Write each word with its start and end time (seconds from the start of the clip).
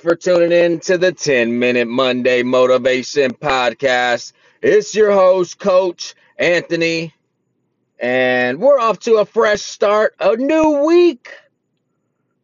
for 0.00 0.16
tuning 0.16 0.50
in 0.50 0.80
to 0.80 0.96
the 0.96 1.12
10 1.12 1.58
Minute 1.58 1.86
Monday 1.86 2.42
Motivation 2.42 3.32
Podcast. 3.32 4.32
It's 4.62 4.94
your 4.94 5.12
host, 5.12 5.58
Coach 5.58 6.14
Anthony, 6.38 7.12
and 7.98 8.58
we're 8.58 8.78
off 8.78 8.98
to 9.00 9.16
a 9.16 9.26
fresh 9.26 9.60
start, 9.60 10.14
a 10.18 10.36
new 10.36 10.86
week. 10.86 11.30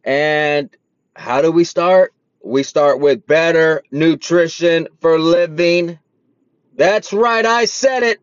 And 0.05 0.69
how 1.15 1.41
do 1.41 1.51
we 1.51 1.65
start? 1.65 2.13
We 2.45 2.63
start 2.63 3.01
with 3.01 3.27
better 3.27 3.83
nutrition 3.91 4.89
for 5.01 5.19
living. 5.19 5.99
That's 6.75 7.11
right, 7.15 7.47
I 7.47 7.65
said 7.65 8.03
it. 8.03 8.21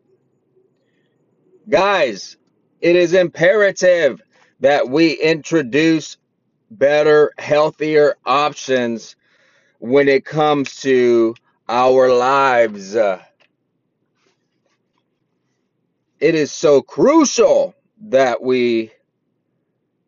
Guys, 1.68 2.36
it 2.80 2.94
is 2.94 3.14
imperative 3.14 4.22
that 4.60 4.88
we 4.88 5.14
introduce 5.14 6.18
better, 6.70 7.32
healthier 7.36 8.14
options 8.24 9.16
when 9.84 10.08
it 10.08 10.24
comes 10.24 10.80
to 10.80 11.34
our 11.68 12.10
lives. 12.10 12.94
It 12.94 13.20
is 16.20 16.50
so 16.50 16.80
crucial 16.80 17.74
that 18.08 18.42
we 18.42 18.92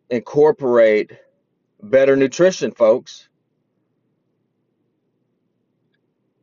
incorporate 0.09 1.13
better 1.83 2.17
nutrition, 2.17 2.73
folks. 2.73 3.29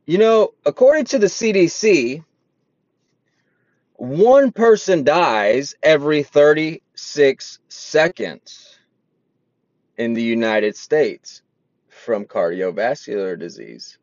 You 0.06 0.18
know, 0.18 0.54
according 0.64 1.06
to 1.06 1.18
the 1.18 1.26
CDC, 1.26 2.22
one 3.94 4.52
person 4.52 5.02
dies 5.02 5.74
every 5.82 6.22
36 6.22 7.58
seconds 7.66 8.78
in 9.98 10.12
the 10.12 10.22
United 10.22 10.76
States 10.76 11.42
from 12.04 12.26
cardiovascular 12.26 13.38
disease. 13.38 13.98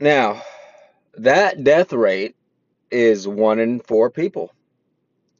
Now, 0.00 0.42
that 1.18 1.62
death 1.62 1.92
rate 1.92 2.34
is 2.90 3.28
one 3.28 3.60
in 3.60 3.78
four 3.80 4.10
people. 4.10 4.52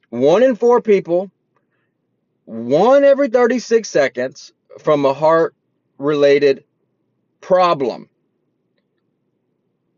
One 0.09 0.43
in 0.43 0.55
four 0.55 0.79
people, 0.79 1.31
one 2.45 3.03
every 3.03 3.29
36 3.29 3.89
seconds 3.89 4.53
from 4.79 5.05
a 5.05 5.13
heart 5.13 5.55
related 5.97 6.63
problem. 7.41 8.09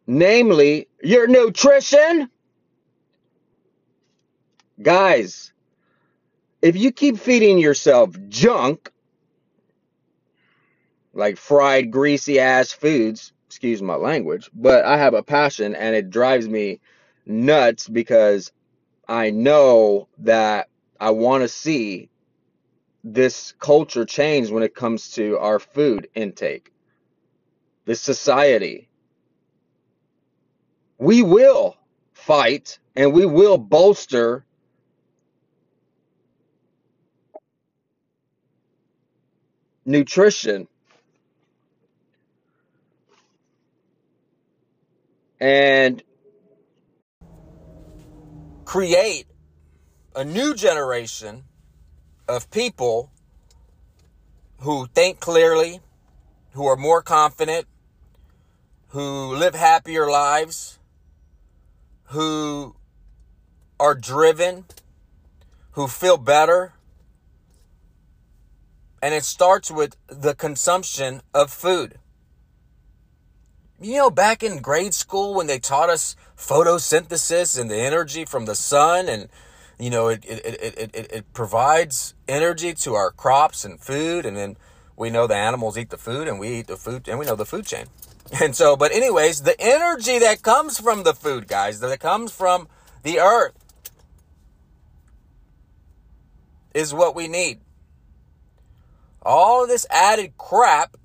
Namely, 0.07 0.87
your 1.03 1.27
nutrition. 1.27 2.29
Guys, 4.81 5.51
if 6.61 6.75
you 6.75 6.91
keep 6.91 7.17
feeding 7.17 7.57
yourself 7.57 8.15
junk, 8.29 8.91
like 11.15 11.37
fried, 11.37 11.89
greasy 11.91 12.39
ass 12.39 12.71
foods, 12.71 13.33
excuse 13.47 13.81
my 13.81 13.95
language, 13.95 14.49
but 14.53 14.85
I 14.85 14.97
have 14.97 15.13
a 15.13 15.23
passion 15.23 15.73
and 15.73 15.95
it 15.95 16.09
drives 16.09 16.47
me 16.47 16.81
nuts 17.25 17.87
because 17.87 18.51
I 19.07 19.31
know 19.31 20.09
that 20.19 20.67
I 20.99 21.11
want 21.11 21.43
to 21.43 21.47
see 21.47 22.09
this 23.03 23.53
culture 23.59 24.05
change 24.05 24.51
when 24.51 24.63
it 24.63 24.75
comes 24.75 25.11
to 25.11 25.37
our 25.37 25.59
food 25.59 26.09
intake, 26.15 26.71
this 27.85 28.01
society. 28.01 28.89
We 30.97 31.23
will 31.23 31.77
fight 32.13 32.79
and 32.95 33.13
we 33.13 33.25
will 33.25 33.57
bolster 33.57 34.45
nutrition 39.85 40.67
and 45.39 46.03
create 48.63 49.27
a 50.15 50.23
new 50.23 50.53
generation 50.55 51.43
of 52.27 52.49
people 52.49 53.11
who 54.59 54.87
think 54.87 55.19
clearly, 55.19 55.79
who 56.53 56.65
are 56.65 56.77
more 56.77 57.01
confident, 57.01 57.67
who 58.89 59.35
live 59.35 59.55
happier 59.55 60.09
lives, 60.09 60.79
who 62.05 62.75
are 63.79 63.95
driven, 63.95 64.65
who 65.71 65.87
feel 65.87 66.17
better. 66.17 66.73
And 69.01 69.13
it 69.13 69.23
starts 69.23 69.69
with 69.69 69.95
the 70.07 70.33
consumption 70.33 71.21
of 71.33 71.51
food. 71.51 71.99
You 73.81 73.97
know, 73.97 74.09
back 74.09 74.41
in 74.41 74.61
grade 74.61 74.93
school 74.93 75.33
when 75.33 75.47
they 75.47 75.59
taught 75.59 75.89
us 75.89 76.15
photosynthesis 76.37 77.59
and 77.59 77.69
the 77.69 77.77
energy 77.77 78.23
from 78.23 78.45
the 78.45 78.55
sun, 78.55 79.09
and, 79.09 79.27
you 79.77 79.89
know, 79.89 80.07
it, 80.07 80.23
it, 80.25 80.45
it, 80.45 80.89
it, 80.93 81.11
it 81.11 81.33
provides 81.33 82.13
energy 82.27 82.73
to 82.73 82.93
our 82.93 83.11
crops 83.11 83.65
and 83.65 83.79
food, 83.79 84.25
and 84.25 84.37
then 84.37 84.55
we 84.95 85.09
know 85.09 85.27
the 85.27 85.35
animals 85.35 85.77
eat 85.77 85.89
the 85.89 85.97
food 85.97 86.27
and 86.27 86.39
we 86.39 86.59
eat 86.59 86.67
the 86.67 86.77
food, 86.77 87.09
and 87.09 87.19
we 87.19 87.25
know 87.25 87.35
the 87.35 87.45
food 87.45 87.65
chain. 87.65 87.85
And 88.41 88.55
so, 88.55 88.75
but 88.75 88.91
anyways, 88.91 89.43
the 89.43 89.55
energy 89.59 90.17
that 90.17 90.41
comes 90.41 90.79
from 90.79 91.03
the 91.03 91.13
food, 91.13 91.47
guys, 91.47 91.79
that 91.81 91.99
comes 91.99 92.31
from 92.31 92.67
the 93.03 93.19
earth 93.19 93.53
is 96.73 96.91
what 96.91 97.15
we 97.15 97.27
need. 97.27 97.59
All 99.21 99.67
this 99.67 99.85
added 99.91 100.39
crap 100.39 100.97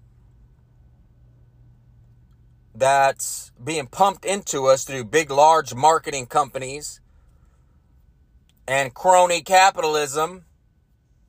that's 2.80 3.52
being 3.62 3.86
pumped 3.86 4.24
into 4.24 4.66
us 4.66 4.84
through 4.84 5.04
big, 5.04 5.30
large 5.30 5.74
marketing 5.74 6.26
companies 6.26 7.00
and 8.66 8.94
crony 8.94 9.42
capitalism. 9.42 10.44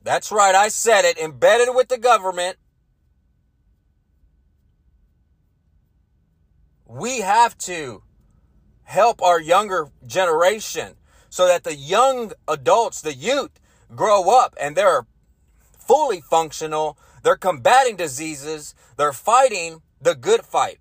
That's 0.02 0.32
right, 0.32 0.54
I 0.54 0.68
said 0.68 1.04
it, 1.04 1.18
embedded 1.18 1.74
with 1.74 1.88
the 1.88 1.98
government. 1.98 2.56
We 6.86 7.20
have 7.20 7.56
to 7.58 8.02
help 8.84 9.22
our 9.22 9.40
younger 9.40 9.90
generation 10.06 10.94
so 11.28 11.46
that 11.46 11.64
the 11.64 11.74
young 11.74 12.32
adults, 12.46 13.00
the 13.00 13.14
youth, 13.14 13.58
grow 13.94 14.30
up 14.30 14.54
and 14.60 14.76
they're 14.76 15.06
fully 15.78 16.20
functional. 16.20 16.98
They're 17.22 17.36
combating 17.36 17.96
diseases. 17.96 18.74
They're 18.96 19.12
fighting 19.12 19.82
the 20.00 20.14
good 20.14 20.42
fight. 20.42 20.78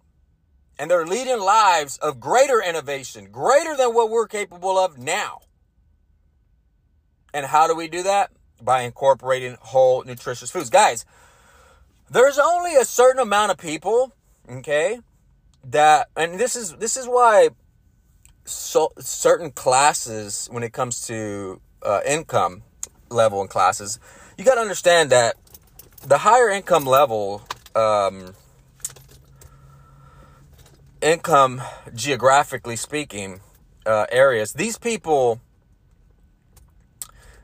And 0.82 0.90
they're 0.90 1.06
leading 1.06 1.40
lives 1.40 2.00
of 2.00 2.20
greater 2.20 2.60
innovation, 2.60 3.28
greater 3.32 3.78
than 3.78 3.94
what 3.94 4.10
we're 4.10 4.26
capable 4.26 4.80
of 4.80 4.98
now. 4.98 5.42
And 7.36 7.46
how 7.46 7.68
do 7.68 7.76
we 7.76 7.88
do 7.88 8.02
that? 8.02 8.32
By 8.60 8.82
incorporating 8.82 9.58
whole 9.62 10.04
nutritious 10.04 10.50
foods. 10.50 10.72
Guys, 10.72 11.06
there's 12.10 12.40
only 12.40 12.74
a 12.74 12.84
certain 12.84 13.22
amount 13.22 13.52
of 13.52 13.60
people, 13.60 14.12
okay, 14.50 15.02
that 15.64 16.10
and 16.18 16.40
this 16.40 16.56
is 16.56 16.76
this 16.78 16.98
is 16.98 17.06
why 17.06 17.50
so 18.46 18.92
certain 18.98 19.52
classes 19.52 20.48
when 20.52 20.64
it 20.64 20.74
comes 20.74 21.06
to 21.06 21.62
uh, 21.84 22.02
income 22.08 22.64
level 23.12 23.40
and 23.40 23.52
classes, 23.52 24.00
you 24.36 24.44
got 24.44 24.56
to 24.56 24.62
understand 24.62 25.12
that 25.12 25.36
the 26.08 26.18
higher 26.18 26.50
income 26.50 26.86
level 26.86 27.44
um, 27.76 28.34
income 31.02 31.62
geographically 31.94 32.76
speaking 32.76 33.42
uh, 33.86 34.06
areas 34.12 34.54
these 34.54 34.78
people 34.78 35.42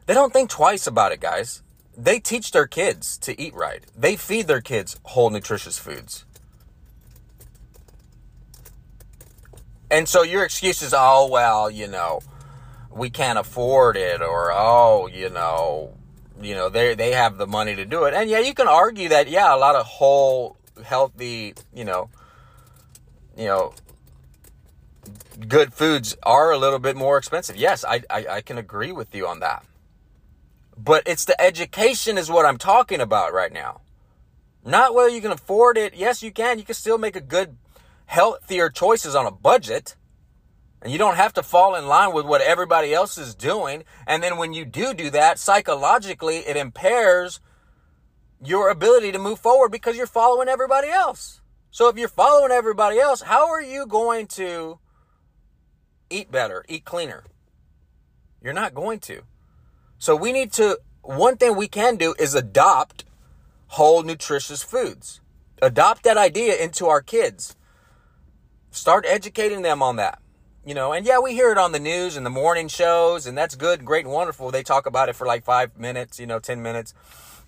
they 0.07 0.13
don't 0.13 0.31
think 0.31 0.49
twice 0.49 0.87
about 0.87 1.11
it 1.11 1.19
guys. 1.19 1.61
They 1.95 2.19
teach 2.19 2.51
their 2.51 2.65
kids 2.65 3.17
to 3.19 3.39
eat 3.39 3.53
right. 3.53 3.83
They 3.95 4.15
feed 4.15 4.47
their 4.47 4.61
kids 4.61 4.99
whole 5.03 5.29
nutritious 5.29 5.77
foods. 5.77 6.23
And 9.91 10.07
so 10.07 10.23
your 10.23 10.43
excuse 10.43 10.81
is 10.81 10.93
oh 10.95 11.27
well 11.29 11.69
you 11.69 11.87
know 11.87 12.21
we 12.89 13.09
can't 13.09 13.37
afford 13.37 13.97
it 13.97 14.21
or 14.21 14.51
oh 14.53 15.07
you 15.07 15.29
know 15.29 15.93
you 16.41 16.55
know 16.55 16.69
they 16.69 16.95
they 16.95 17.11
have 17.11 17.37
the 17.37 17.47
money 17.47 17.75
to 17.75 17.85
do 17.85 18.05
it. 18.05 18.13
And 18.13 18.29
yeah 18.29 18.39
you 18.39 18.53
can 18.53 18.67
argue 18.67 19.09
that 19.09 19.27
yeah 19.27 19.53
a 19.53 19.57
lot 19.57 19.75
of 19.75 19.85
whole 19.85 20.55
healthy 20.85 21.53
you 21.73 21.83
know 21.83 22.09
you 23.37 23.45
know, 23.45 23.73
good 25.47 25.73
foods 25.73 26.17
are 26.23 26.51
a 26.51 26.57
little 26.57 26.79
bit 26.79 26.95
more 26.95 27.17
expensive. 27.17 27.55
Yes, 27.55 27.85
I, 27.85 28.01
I, 28.09 28.27
I 28.27 28.41
can 28.41 28.57
agree 28.57 28.91
with 28.91 29.13
you 29.13 29.27
on 29.27 29.39
that. 29.41 29.63
But 30.75 31.03
it's 31.05 31.25
the 31.25 31.39
education 31.39 32.17
is 32.17 32.29
what 32.29 32.45
I'm 32.45 32.57
talking 32.57 32.99
about 32.99 33.33
right 33.33 33.53
now. 33.53 33.81
Not 34.65 34.93
whether 34.93 35.09
you 35.09 35.21
can 35.21 35.31
afford 35.31 35.77
it. 35.77 35.95
Yes, 35.95 36.21
you 36.21 36.31
can. 36.31 36.59
You 36.59 36.65
can 36.65 36.75
still 36.75 36.97
make 36.97 37.15
a 37.15 37.21
good, 37.21 37.57
healthier 38.07 38.69
choices 38.69 39.15
on 39.15 39.25
a 39.25 39.31
budget. 39.31 39.95
And 40.81 40.91
you 40.91 40.97
don't 40.97 41.15
have 41.15 41.33
to 41.33 41.43
fall 41.43 41.75
in 41.75 41.87
line 41.87 42.13
with 42.13 42.25
what 42.25 42.41
everybody 42.41 42.93
else 42.93 43.17
is 43.17 43.33
doing. 43.33 43.83
And 44.05 44.21
then 44.21 44.37
when 44.37 44.53
you 44.53 44.65
do 44.65 44.93
do 44.93 45.09
that, 45.11 45.39
psychologically, 45.39 46.37
it 46.37 46.57
impairs 46.57 47.39
your 48.43 48.69
ability 48.69 49.11
to 49.11 49.19
move 49.19 49.39
forward 49.39 49.71
because 49.71 49.97
you're 49.97 50.05
following 50.05 50.47
everybody 50.47 50.89
else. 50.89 51.41
So 51.71 51.89
if 51.89 51.97
you're 51.97 52.07
following 52.07 52.51
everybody 52.51 52.99
else, 52.99 53.21
how 53.21 53.49
are 53.49 53.61
you 53.61 53.85
going 53.85 54.27
to 54.27 54.79
eat 56.09 56.31
better, 56.31 56.63
eat 56.67 56.85
cleaner? 56.85 57.23
You're 58.41 58.53
not 58.53 58.73
going 58.73 58.99
to. 59.01 59.21
So 59.97 60.15
we 60.15 60.31
need 60.31 60.51
to, 60.53 60.79
one 61.01 61.37
thing 61.37 61.55
we 61.55 61.67
can 61.67 61.95
do 61.95 62.15
is 62.19 62.35
adopt 62.35 63.05
whole 63.67 64.03
nutritious 64.03 64.63
foods. 64.63 65.21
Adopt 65.61 66.03
that 66.03 66.17
idea 66.17 66.55
into 66.55 66.87
our 66.87 67.01
kids. 67.01 67.55
Start 68.71 69.05
educating 69.07 69.63
them 69.63 69.81
on 69.81 69.95
that. 69.95 70.19
You 70.65 70.73
know, 70.73 70.91
and 70.91 71.05
yeah, 71.05 71.19
we 71.19 71.33
hear 71.33 71.51
it 71.51 71.57
on 71.57 71.71
the 71.71 71.79
news 71.79 72.17
and 72.17 72.25
the 72.25 72.29
morning 72.29 72.67
shows, 72.67 73.25
and 73.25 73.37
that's 73.37 73.55
good, 73.55 73.85
great, 73.85 74.03
and 74.03 74.13
wonderful. 74.13 74.51
They 74.51 74.63
talk 74.63 74.85
about 74.85 75.07
it 75.07 75.15
for 75.15 75.25
like 75.25 75.45
five 75.45 75.77
minutes, 75.77 76.19
you 76.19 76.27
know, 76.27 76.39
10 76.39 76.61
minutes, 76.61 76.93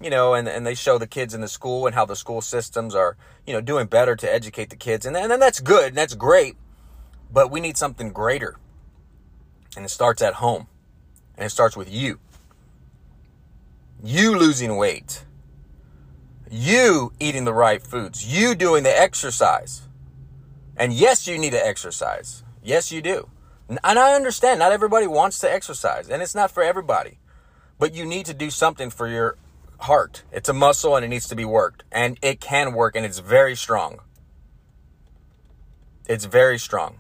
you 0.02 0.10
know, 0.10 0.34
and, 0.34 0.48
and 0.48 0.66
they 0.66 0.76
show 0.76 0.98
the 0.98 1.08
kids 1.08 1.34
in 1.34 1.42
the 1.42 1.48
school 1.48 1.86
and 1.86 1.96
how 1.96 2.06
the 2.06 2.16
school 2.16 2.42
systems 2.42 2.96
are, 2.96 3.18
you 3.46 3.54
know, 3.54 3.62
doing 3.62 3.88
better 3.88 4.16
to 4.16 4.32
educate 4.32 4.70
the 4.70 4.76
kids. 4.76 5.06
And, 5.06 5.16
and 5.16 5.32
then 5.32 5.40
that's 5.40 5.60
good 5.60 5.90
and 5.90 5.98
that's 5.98 6.16
great, 6.16 6.56
but 7.32 7.52
we 7.52 7.60
need 7.60 7.78
something 7.78 8.12
greater. 8.12 8.58
And 9.76 9.86
it 9.86 9.90
starts 9.90 10.22
at 10.22 10.36
home, 10.36 10.68
and 11.38 11.46
it 11.46 11.50
starts 11.50 11.78
with 11.78 11.92
you. 11.92 12.20
You 14.04 14.38
losing 14.38 14.78
weight 14.78 15.24
you 16.52 17.14
eating 17.20 17.46
the 17.46 17.54
right 17.54 17.82
foods, 17.82 18.26
you 18.26 18.56
doing 18.56 18.84
the 18.84 19.00
exercise. 19.00 19.84
And 20.76 20.94
yes, 20.94 21.28
you 21.28 21.38
need 21.38 21.52
to 21.52 21.66
exercise. 21.66 22.44
Yes, 22.64 22.92
you 22.92 23.02
do. 23.02 23.30
And 23.68 23.80
I 23.84 24.14
understand 24.14 24.60
not 24.60 24.72
everybody 24.72 25.06
wants 25.06 25.40
to 25.40 25.52
exercise, 25.52 26.10
and 26.10 26.22
it's 26.22 26.34
not 26.34 26.50
for 26.52 26.64
everybody. 26.64 27.20
But 27.78 27.94
you 27.94 28.06
need 28.06 28.26
to 28.26 28.34
do 28.34 28.50
something 28.50 28.90
for 28.90 29.08
your 29.08 29.38
heart. 29.80 30.24
It's 30.32 30.50
a 30.50 30.54
muscle 30.54 30.96
and 30.96 31.04
it 31.04 31.08
needs 31.08 31.28
to 31.30 31.36
be 31.36 31.46
worked. 31.46 31.84
And 31.92 32.18
it 32.22 32.40
can 32.40 32.74
work, 32.74 32.96
and 32.96 33.06
it's 33.06 33.20
very 33.20 33.56
strong. 33.56 34.00
It's 36.08 36.26
very 36.26 36.58
strong. 36.58 36.96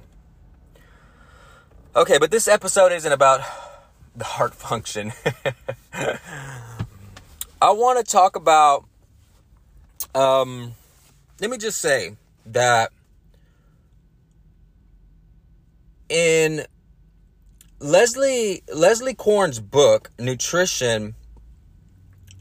Okay, 1.95 2.17
but 2.17 2.31
this 2.31 2.47
episode 2.47 2.91
isn't 2.91 3.11
about 3.11 3.41
the 4.15 4.23
heart 4.23 4.53
function. 4.53 5.11
I 7.61 7.71
want 7.71 7.97
to 7.97 8.09
talk 8.09 8.35
about 8.35 8.85
um, 10.15 10.73
let 11.39 11.49
me 11.49 11.57
just 11.57 11.79
say 11.79 12.15
that 12.47 12.91
in 16.07 16.65
Leslie 17.79 18.63
Leslie 18.73 19.13
Korn's 19.13 19.59
book, 19.59 20.11
Nutrition, 20.19 21.15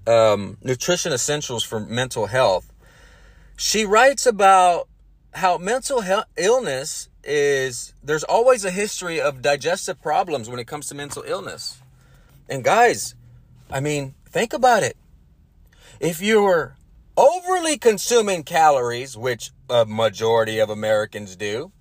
um, 0.09 0.57
Nutrition 0.63 1.13
Essentials 1.13 1.63
for 1.63 1.79
Mental 1.79 2.27
Health, 2.27 2.73
she 3.57 3.85
writes 3.85 4.27
about 4.27 4.89
how 5.35 5.59
mental 5.59 6.01
health 6.01 6.25
illness 6.37 7.09
is 7.23 7.93
there's 8.03 8.25
always 8.25 8.65
a 8.65 8.71
history 8.71 9.21
of 9.21 9.43
digestive 9.43 10.01
problems 10.01 10.49
when 10.49 10.59
it 10.59 10.67
comes 10.67 10.89
to 10.89 10.95
mental 10.95 11.23
illness. 11.27 11.81
And 12.49 12.65
guys, 12.65 13.15
I 13.71 13.81
mean, 13.81 14.15
think 14.27 14.53
about 14.55 14.83
it. 14.83 14.97
If 16.01 16.23
you're 16.23 16.77
overly 17.17 17.77
consuming 17.77 18.45
calories, 18.45 19.17
which 19.17 19.51
a 19.69 19.85
majority 19.85 20.59
of 20.59 20.71
Americans 20.71 21.37
do, 21.37 21.73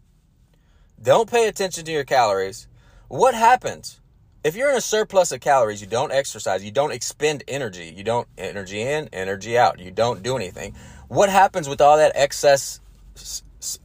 don't 1.01 1.29
pay 1.29 1.47
attention 1.47 1.85
to 1.85 1.91
your 1.91 2.03
calories. 2.03 2.67
What 3.07 3.35
happens? 3.35 4.01
If 4.47 4.55
you're 4.55 4.69
in 4.69 4.77
a 4.77 4.81
surplus 4.81 5.33
of 5.33 5.41
calories, 5.41 5.81
you 5.81 5.87
don't 5.87 6.13
exercise, 6.13 6.63
you 6.63 6.71
don't 6.71 6.93
expend 6.93 7.43
energy, 7.49 7.93
you 7.93 8.01
don't 8.01 8.29
energy 8.37 8.81
in, 8.81 9.09
energy 9.11 9.57
out, 9.57 9.77
you 9.77 9.91
don't 9.91 10.23
do 10.23 10.37
anything. 10.37 10.73
What 11.09 11.29
happens 11.29 11.67
with 11.67 11.81
all 11.81 11.97
that 11.97 12.13
excess 12.15 12.79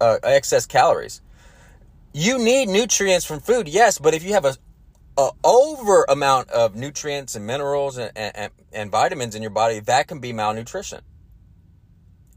uh, 0.00 0.18
excess 0.22 0.64
calories? 0.64 1.20
You 2.12 2.38
need 2.38 2.68
nutrients 2.68 3.24
from 3.24 3.40
food, 3.40 3.66
yes, 3.66 3.98
but 3.98 4.14
if 4.14 4.22
you 4.22 4.34
have 4.34 4.44
a, 4.44 4.56
a 5.18 5.30
over 5.42 6.04
amount 6.08 6.48
of 6.50 6.76
nutrients 6.76 7.34
and 7.34 7.44
minerals 7.44 7.98
and, 7.98 8.12
and, 8.16 8.52
and 8.72 8.88
vitamins 8.88 9.34
in 9.34 9.42
your 9.42 9.50
body, 9.50 9.80
that 9.80 10.06
can 10.06 10.20
be 10.20 10.32
malnutrition. 10.32 11.00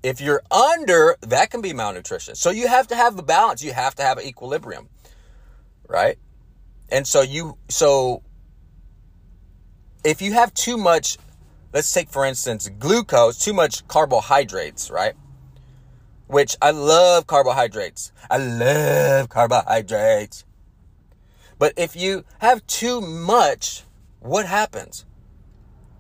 If 0.02 0.20
you're 0.20 0.42
under, 0.50 1.16
that 1.22 1.52
can 1.52 1.62
be 1.62 1.74
malnutrition. 1.74 2.34
So 2.34 2.50
you 2.50 2.68
have 2.70 2.88
to 2.88 2.96
have 2.96 3.20
a 3.20 3.24
balance. 3.24 3.64
You 3.64 3.74
have 3.74 3.94
to 3.96 4.02
have 4.02 4.18
an 4.18 4.26
equilibrium, 4.26 4.90
right? 5.88 6.18
And 6.90 7.08
so 7.08 7.22
you, 7.22 7.58
so 7.70 8.24
if 10.04 10.22
you 10.22 10.34
have 10.34 10.54
too 10.54 10.78
much, 10.78 11.18
let's 11.74 11.92
take 11.92 12.10
for 12.10 12.26
instance 12.26 12.70
glucose, 12.80 13.38
too 13.38 13.54
much 13.54 13.88
carbohydrates, 13.88 14.90
right? 14.90 15.14
Which 16.28 16.56
I 16.62 16.72
love 16.72 17.28
carbohydrates. 17.28 18.12
I 18.30 18.38
love 18.38 19.30
carbohydrates. 19.30 20.46
But 21.58 21.74
if 21.78 21.96
you 21.96 22.26
have 22.40 22.66
too 22.68 23.00
much, 23.02 23.84
what 24.20 24.46
happens? 24.46 25.06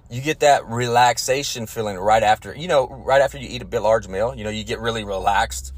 you 0.09 0.21
get 0.21 0.41
that 0.41 0.65
relaxation 0.67 1.65
feeling 1.65 1.97
right 1.97 2.23
after, 2.23 2.55
you 2.55 2.67
know, 2.67 2.87
right 2.87 3.21
after 3.21 3.37
you 3.37 3.47
eat 3.49 3.61
a 3.61 3.65
bit 3.65 3.81
large 3.81 4.07
meal, 4.07 4.35
you 4.35 4.43
know, 4.43 4.49
you 4.49 4.63
get 4.63 4.79
really 4.79 5.03
relaxed. 5.03 5.73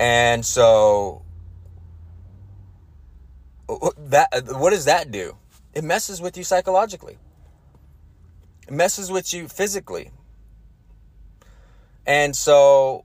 And 0.00 0.44
so 0.44 1.23
that 3.68 4.28
uh, 4.32 4.58
what 4.58 4.70
does 4.70 4.84
that 4.84 5.10
do? 5.10 5.36
It 5.74 5.84
messes 5.84 6.20
with 6.20 6.36
you 6.36 6.44
psychologically. 6.44 7.18
It 8.66 8.72
messes 8.72 9.10
with 9.10 9.32
you 9.32 9.48
physically. 9.48 10.10
And 12.06 12.36
so 12.36 13.04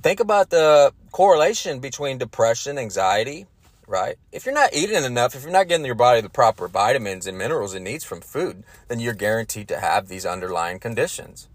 think 0.00 0.20
about 0.20 0.50
the 0.50 0.92
correlation 1.12 1.80
between 1.80 2.18
depression, 2.18 2.78
anxiety, 2.78 3.46
right? 3.86 4.16
If 4.32 4.46
you're 4.46 4.54
not 4.54 4.74
eating 4.74 5.04
enough, 5.04 5.34
if 5.34 5.42
you're 5.42 5.52
not 5.52 5.68
getting 5.68 5.84
your 5.84 5.94
body 5.94 6.20
the 6.20 6.30
proper 6.30 6.68
vitamins 6.68 7.26
and 7.26 7.36
minerals 7.36 7.74
it 7.74 7.80
needs 7.80 8.04
from 8.04 8.20
food, 8.20 8.64
then 8.88 9.00
you're 9.00 9.14
guaranteed 9.14 9.68
to 9.68 9.80
have 9.80 10.08
these 10.08 10.24
underlying 10.24 10.78
conditions. 10.78 11.48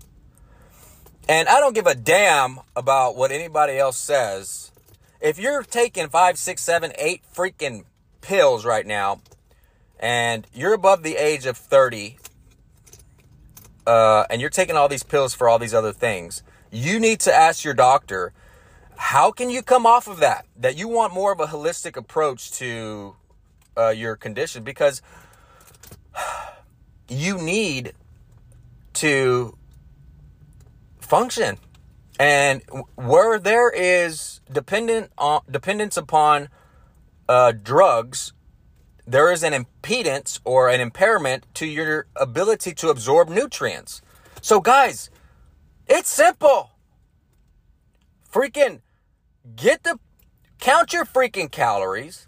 And 1.28 1.48
I 1.48 1.60
don't 1.60 1.74
give 1.74 1.88
a 1.88 1.96
damn 1.96 2.60
about 2.76 3.16
what 3.16 3.32
anybody 3.32 3.78
else 3.78 3.98
says. 3.98 4.72
If 5.20 5.40
you're 5.40 5.64
taking 5.64 6.10
five, 6.10 6.38
six, 6.38 6.62
seven, 6.62 6.92
eight 7.00 7.24
freaking 7.34 7.86
pills 8.26 8.66
right 8.66 8.86
now, 8.86 9.22
and 10.00 10.48
you're 10.52 10.74
above 10.74 11.04
the 11.04 11.16
age 11.16 11.46
of 11.46 11.58
30, 11.58 12.18
uh, 13.86 14.26
and 14.32 14.42
you're 14.42 14.50
taking 14.50 14.76
all 14.76 14.90
these 14.90 15.04
pills 15.04 15.36
for 15.36 15.48
all 15.48 15.60
these 15.60 15.76
other 15.76 15.94
things, 15.94 16.42
you 16.72 17.00
need 17.00 17.20
to 17.20 17.34
ask 17.34 17.64
your 17.64 17.76
doctor 17.76 18.34
how 18.98 19.32
can 19.32 19.50
you 19.50 19.62
come 19.62 19.86
off 19.86 20.08
of 20.08 20.20
that? 20.20 20.46
That 20.58 20.78
you 20.78 20.88
want 20.88 21.14
more 21.14 21.32
of 21.32 21.40
a 21.40 21.46
holistic 21.46 21.98
approach 21.98 22.52
to 22.54 23.16
uh, 23.78 23.90
your 23.90 24.16
condition 24.16 24.64
because 24.64 25.02
you 27.10 27.38
need 27.38 27.94
to 28.94 29.58
function. 31.00 31.58
And 32.18 32.62
where 32.96 33.38
there 33.38 33.70
is 33.70 34.40
dependent 34.52 35.12
on 35.18 35.42
dependence 35.52 35.98
upon 35.98 36.48
uh, 37.28 37.52
drugs, 37.52 38.34
there 39.06 39.32
is 39.32 39.44
an 39.44 39.54
impedance 39.54 40.40
or 40.44 40.70
an 40.70 40.82
impairment 40.82 41.46
to 41.56 41.66
your 41.66 42.08
ability 42.16 42.74
to 42.76 42.90
absorb 42.90 43.30
nutrients. 43.30 44.02
So, 44.42 44.60
guys, 44.60 45.10
it's 45.88 46.10
simple. 46.10 46.72
Freaking 48.32 48.82
Get 49.56 49.84
the 49.84 50.00
count 50.60 50.94
your 50.94 51.06
freaking 51.06 51.52
calories 51.52 52.26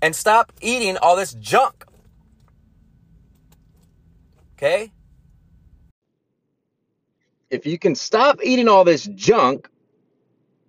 and 0.00 0.14
stop 0.14 0.52
eating 0.60 0.96
all 0.96 1.16
this 1.16 1.34
junk. 1.34 1.84
Okay? 4.56 4.92
If 7.50 7.66
you 7.66 7.78
can 7.78 7.94
stop 7.94 8.38
eating 8.44 8.68
all 8.68 8.84
this 8.84 9.04
junk, 9.04 9.68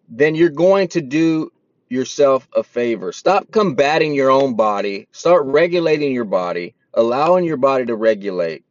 then 0.08 0.34
you're 0.34 0.50
going 0.50 0.88
to 0.90 1.02
do 1.02 1.52
yourself 1.90 2.48
a 2.56 2.64
favor. 2.64 3.12
Stop 3.12 3.52
combating 3.52 4.14
your 4.14 4.32
own 4.32 4.56
body. 4.56 5.08
Start 5.12 5.46
regulating 5.46 6.14
your 6.14 6.26
body, 6.26 6.76
allowing 6.94 7.46
your 7.46 7.58
body 7.58 7.86
to 7.86 7.96
regulate. 7.96 8.64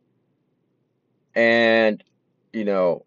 And, 1.34 2.02
you 2.52 2.64
know, 2.64 3.04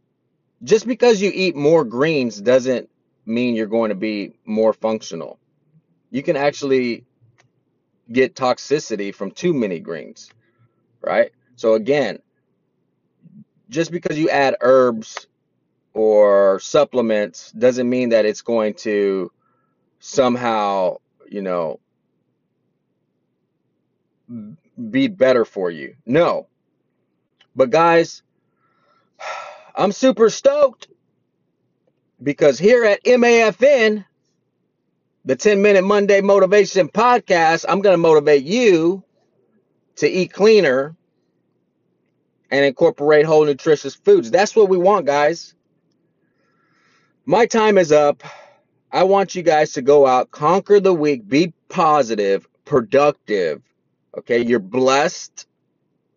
just 0.64 0.86
because 0.86 1.22
you 1.22 1.32
eat 1.34 1.56
more 1.56 1.84
greens 1.84 2.40
doesn't 2.40 2.90
mean 3.26 3.56
you're 3.56 3.68
going 3.68 3.90
to 3.90 3.96
be 3.96 4.34
more 4.46 4.74
functional. 4.74 5.40
You 6.12 6.22
can 6.24 6.36
actually 6.36 7.06
get 8.12 8.36
toxicity 8.36 9.16
from 9.16 9.32
too 9.32 9.54
many 9.54 9.80
greens, 9.80 10.30
right? 11.02 11.32
So 11.56 11.74
again, 11.74 12.20
just 13.70 13.92
because 13.92 14.18
you 14.20 14.30
add 14.30 14.56
herbs 14.62 15.28
or 15.94 16.60
supplements 16.60 17.52
doesn't 17.54 17.90
mean 17.90 18.10
that 18.10 18.26
it's 18.26 18.42
going 18.42 18.74
to 18.74 19.32
somehow, 20.02 20.98
you 21.30 21.42
know, 21.42 21.80
be 24.90 25.08
better 25.08 25.46
for 25.46 25.72
you. 25.72 25.96
No. 26.06 26.48
But 27.56 27.70
guys, 27.70 28.24
I'm 29.76 29.92
super 29.92 30.30
stoked 30.30 30.88
because 32.22 32.58
here 32.58 32.84
at 32.84 33.04
MAFN, 33.04 34.04
the 35.24 35.36
10 35.36 35.62
Minute 35.62 35.84
Monday 35.84 36.20
Motivation 36.20 36.90
Podcast, 36.90 37.66
I'm 37.70 37.82
going 37.82 37.94
to 37.94 37.98
motivate 37.98 38.44
you 38.44 39.04
to 39.98 40.10
eat 40.10 40.34
cleaner 40.34 40.96
and 42.50 42.66
incorporate 42.66 43.26
whole 43.26 43.46
nutritious 43.46 43.94
foods. 43.94 44.32
That's 44.32 44.56
what 44.56 44.68
we 44.68 44.78
want, 44.78 45.06
guys. 45.06 45.54
My 47.26 47.46
time 47.46 47.78
is 47.78 47.92
up. 47.92 48.24
I 48.94 49.04
want 49.04 49.36
you 49.36 49.42
guys 49.42 49.74
to 49.74 49.82
go 49.82 50.06
out, 50.06 50.32
conquer 50.32 50.80
the 50.80 50.94
week, 50.94 51.28
be 51.28 51.54
positive, 51.70 52.48
productive. 52.66 53.62
Okay, 54.18 54.42
you're 54.42 54.60
blessed, 54.60 55.48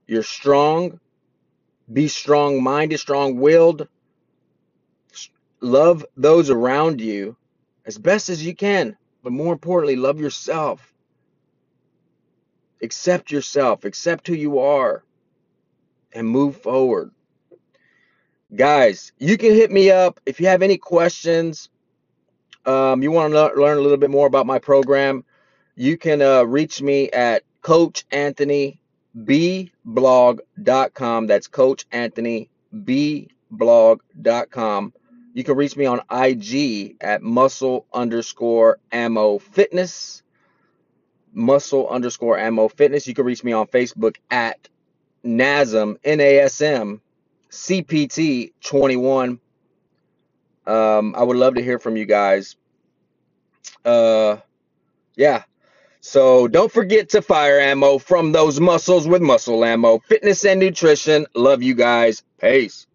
you're 0.08 0.24
strong, 0.24 0.98
be 1.92 2.08
strong 2.08 2.62
minded, 2.62 2.98
strong 2.98 3.38
willed. 3.38 3.86
Love 5.60 6.04
those 6.16 6.50
around 6.50 7.00
you 7.00 7.36
as 7.86 7.96
best 7.96 8.28
as 8.28 8.44
you 8.44 8.54
can. 8.54 8.96
But 9.22 9.32
more 9.32 9.52
importantly, 9.52 9.96
love 9.96 10.20
yourself. 10.20 10.92
Accept 12.82 13.30
yourself, 13.30 13.84
accept 13.84 14.26
who 14.26 14.34
you 14.34 14.58
are, 14.58 15.04
and 16.12 16.28
move 16.28 16.56
forward. 16.56 17.12
Guys, 18.54 19.12
you 19.18 19.38
can 19.38 19.54
hit 19.54 19.70
me 19.70 19.90
up 19.90 20.20
if 20.26 20.40
you 20.40 20.48
have 20.48 20.60
any 20.60 20.76
questions. 20.76 21.70
Um, 22.66 23.02
you 23.02 23.10
want 23.10 23.32
to 23.32 23.52
learn 23.60 23.78
a 23.78 23.80
little 23.80 23.98
bit 23.98 24.10
more 24.10 24.26
about 24.26 24.46
my 24.46 24.58
program. 24.58 25.24
You 25.76 25.96
can 25.96 26.22
uh, 26.22 26.42
reach 26.44 26.80
me 26.80 27.10
at 27.10 27.42
Coach 27.62 28.04
Anthony 28.10 28.78
bblog.com. 29.16 29.76
That's 31.26 31.46
Coach 31.46 31.86
Anthony 31.92 32.48
bblog.com. 32.74 33.32
You 35.34 35.42
can 35.42 35.56
reach 35.56 35.76
me 35.76 35.86
on 35.86 36.00
IG 36.10 36.96
at 37.00 37.22
muscle 37.22 37.86
underscore 37.92 38.78
ammo 38.92 39.38
fitness. 39.38 40.22
Muscle 41.32 41.88
underscore 41.88 42.38
ammo 42.38 42.68
fitness. 42.68 43.08
You 43.08 43.14
can 43.14 43.24
reach 43.24 43.42
me 43.42 43.52
on 43.52 43.66
Facebook 43.66 44.16
at 44.30 44.68
NASM, 45.24 45.96
N 46.04 46.20
A 46.20 46.38
S 46.38 46.60
M, 46.60 47.00
CPT 47.50 48.52
21. 48.60 49.40
Um, 50.66 51.14
I 51.16 51.22
would 51.22 51.36
love 51.36 51.54
to 51.56 51.62
hear 51.62 51.78
from 51.78 51.96
you 51.96 52.06
guys. 52.06 52.56
Uh, 53.84 54.38
yeah, 55.16 55.44
so 56.00 56.48
don't 56.48 56.70
forget 56.72 57.10
to 57.10 57.22
fire 57.22 57.58
ammo 57.60 57.98
from 57.98 58.32
those 58.32 58.60
muscles 58.60 59.08
with 59.08 59.22
muscle 59.22 59.64
ammo. 59.64 60.00
Fitness 60.00 60.44
and 60.44 60.60
nutrition. 60.60 61.26
Love 61.34 61.62
you 61.62 61.74
guys. 61.74 62.22
Peace. 62.40 62.86